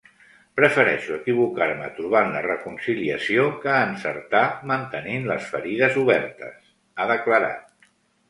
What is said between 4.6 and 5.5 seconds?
mantenint